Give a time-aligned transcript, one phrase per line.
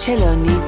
[0.00, 0.59] Marco Celloni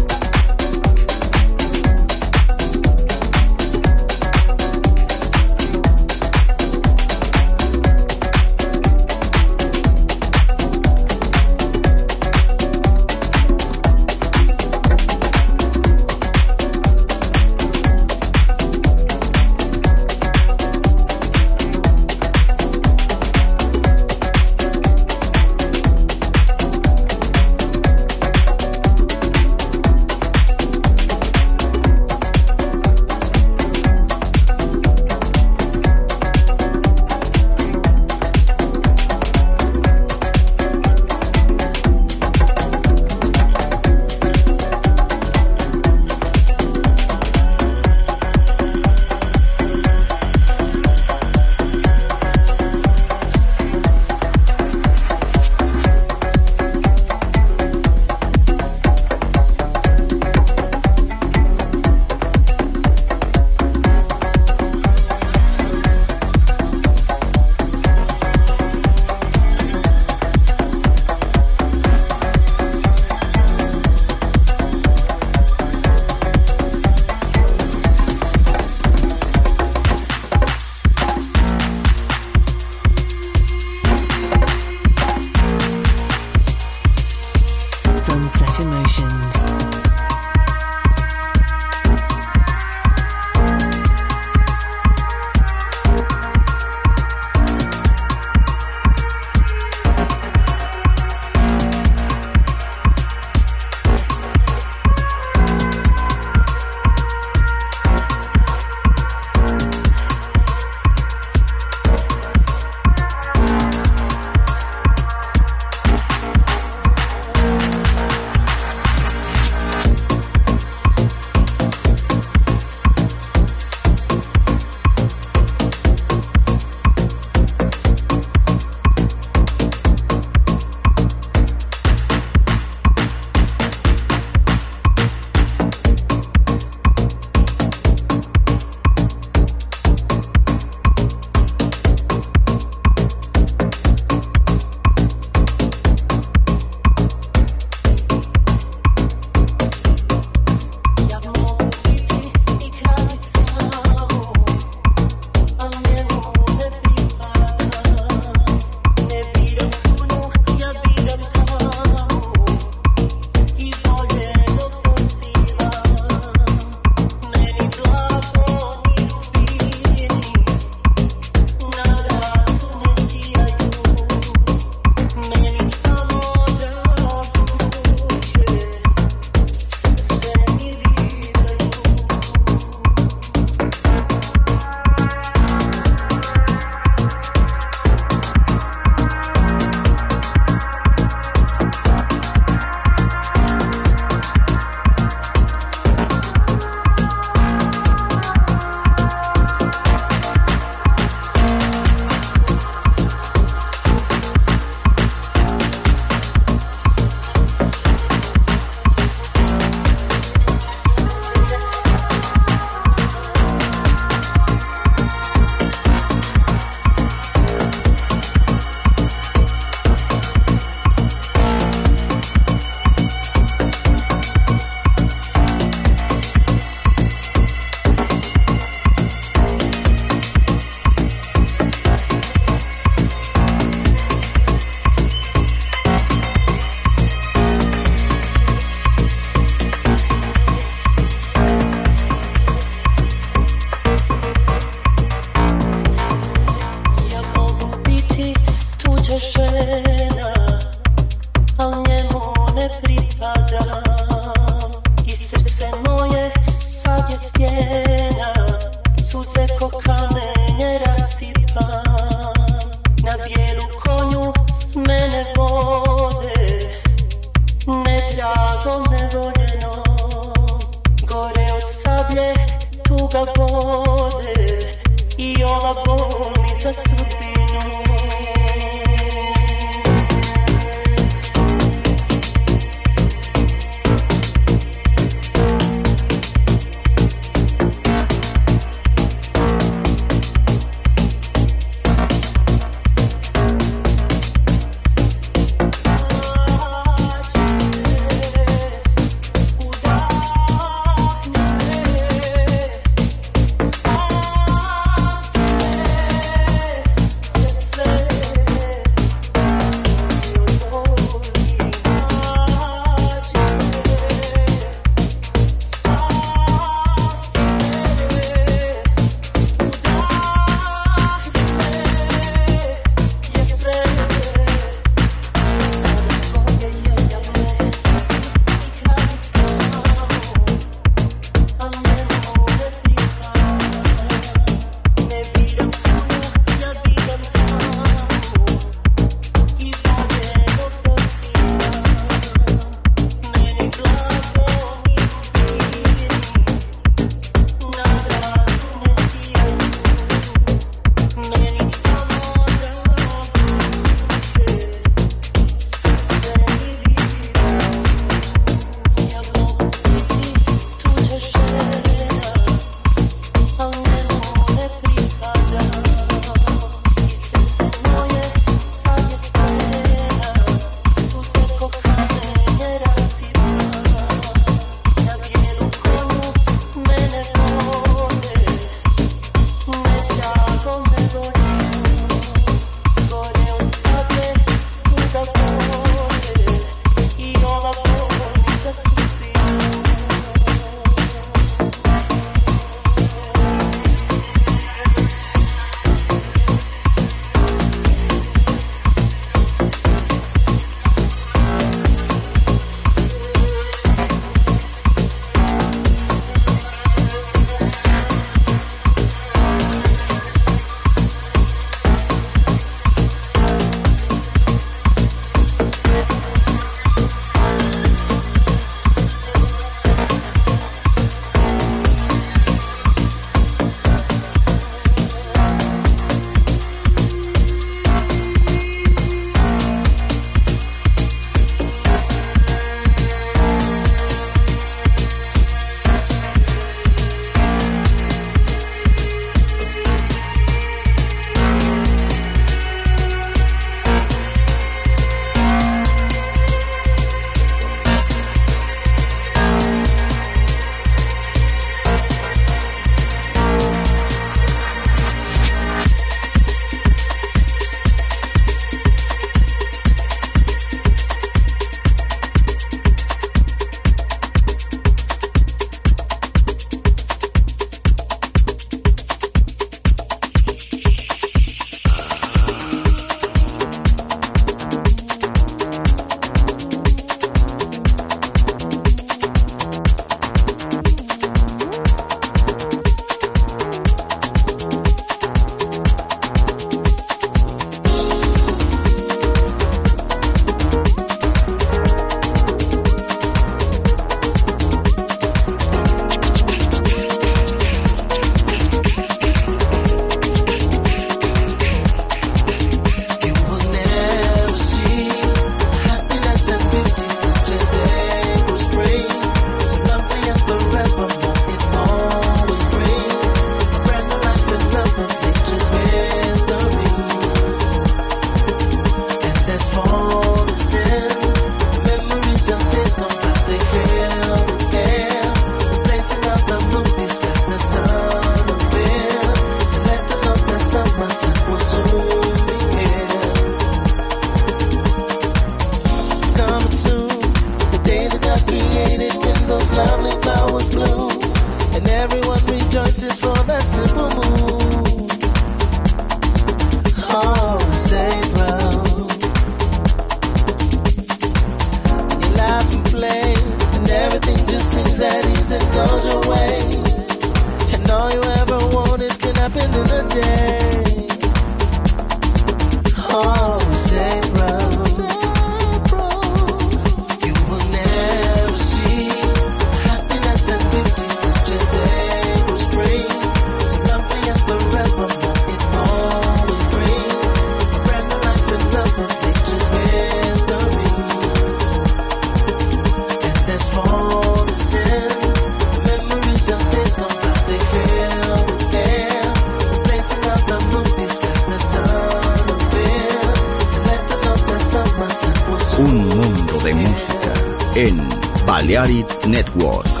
[598.71, 600.00] Balearic Network.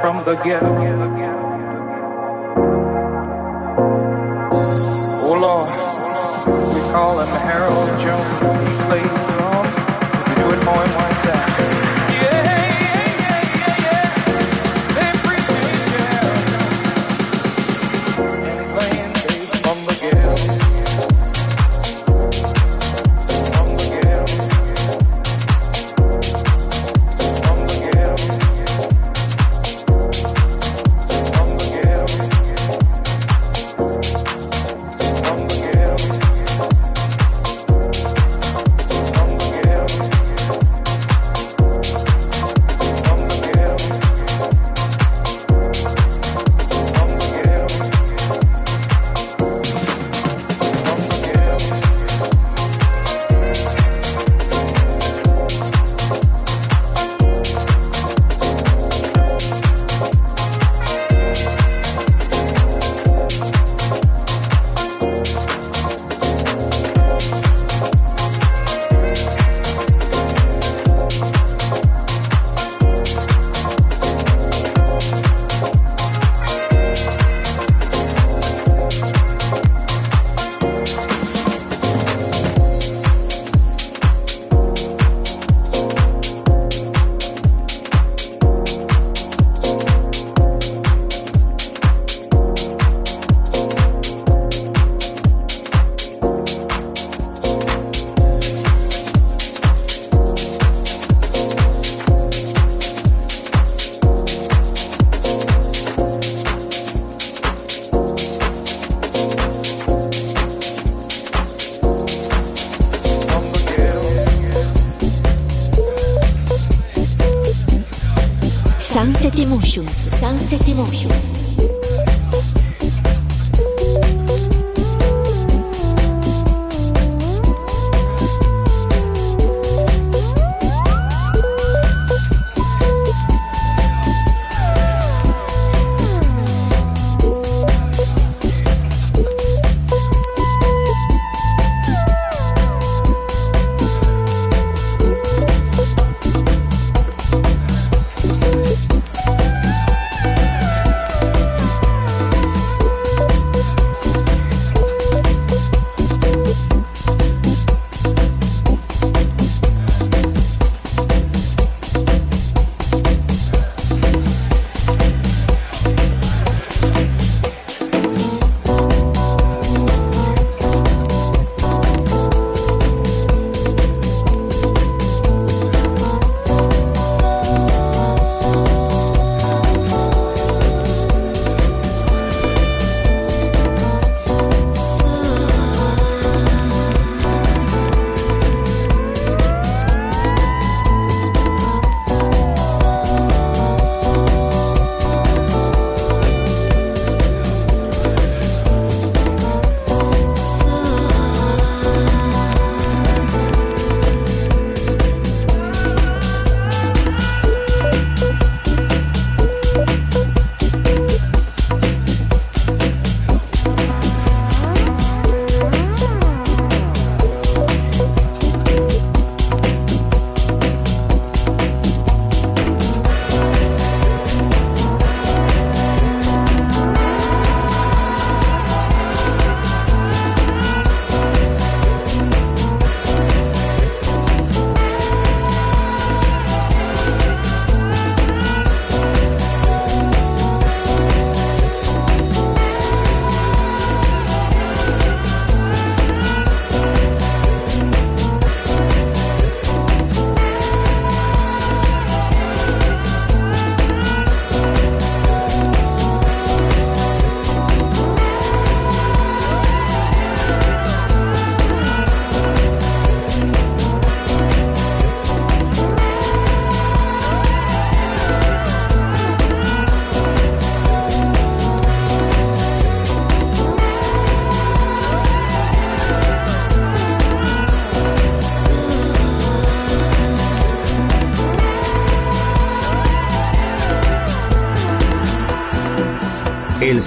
[0.00, 1.23] From the ghetto.